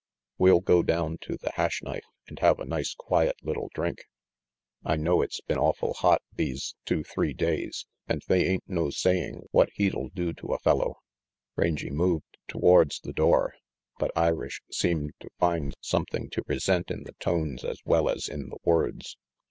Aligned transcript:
"We'll 0.39 0.61
go 0.61 0.81
down 0.81 1.19
to 1.21 1.37
the 1.37 1.51
Hash 1.53 1.83
Knife 1.83 2.05
and 2.27 2.39
have 2.39 2.59
a 2.59 2.65
nice 2.65 2.95
quiet 2.95 3.35
little 3.43 3.69
drink. 3.75 4.05
I 4.83 4.95
know 4.95 5.21
it's 5.21 5.41
been 5.41 5.59
awful 5.59 5.93
hot 5.93 6.23
these 6.33 6.73
two 6.85 7.03
three 7.03 7.33
days, 7.35 7.85
and 8.07 8.23
they 8.27 8.47
ain't 8.47 8.67
no 8.67 8.89
saying 8.89 9.43
what 9.51 9.69
heat'll 9.75 10.07
do 10.09 10.33
to 10.33 10.53
a 10.53 10.57
fellow." 10.57 10.95
Rangy 11.55 11.91
moved 11.91 12.39
towards 12.47 12.99
the 13.01 13.13
door, 13.13 13.53
but 13.99 14.09
Irish 14.15 14.61
seemed 14.71 15.11
to 15.19 15.29
find 15.39 15.75
something 15.81 16.31
to 16.31 16.41
resent 16.47 16.89
in 16.89 17.03
the 17.03 17.13
tones 17.19 17.63
as 17.63 17.79
well 17.85 18.09
as 18.09 18.27
in 18.27 18.49
the 18.49 18.57
words. 18.63 19.17